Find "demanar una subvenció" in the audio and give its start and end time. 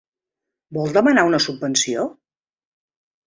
0.95-2.05